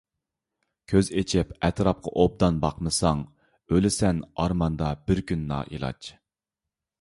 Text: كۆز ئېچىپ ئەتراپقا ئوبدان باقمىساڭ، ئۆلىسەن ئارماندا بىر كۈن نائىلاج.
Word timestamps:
كۆز 0.93 1.09
ئېچىپ 1.21 1.51
ئەتراپقا 1.67 2.13
ئوبدان 2.23 2.57
باقمىساڭ، 2.63 3.21
ئۆلىسەن 3.75 4.23
ئارماندا 4.45 4.89
بىر 5.11 5.23
كۈن 5.33 5.45
نائىلاج. 5.53 6.11